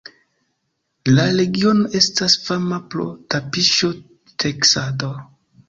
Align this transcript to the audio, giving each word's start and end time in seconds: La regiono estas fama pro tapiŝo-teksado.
La 1.09 1.25
regiono 1.39 1.91
estas 1.99 2.39
fama 2.47 2.81
pro 2.95 3.07
tapiŝo-teksado. 3.37 5.15